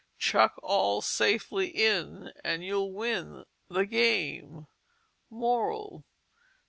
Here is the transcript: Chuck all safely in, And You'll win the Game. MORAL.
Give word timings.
Chuck 0.17 0.55
all 0.63 1.03
safely 1.03 1.67
in, 1.67 2.33
And 2.43 2.65
You'll 2.65 2.91
win 2.91 3.45
the 3.69 3.85
Game. 3.85 4.65
MORAL. 5.29 6.03